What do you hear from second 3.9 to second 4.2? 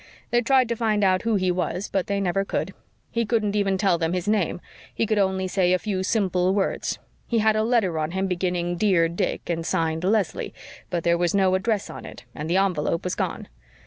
them